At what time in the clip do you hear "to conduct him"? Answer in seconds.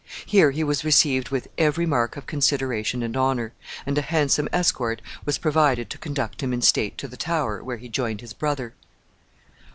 5.91-6.53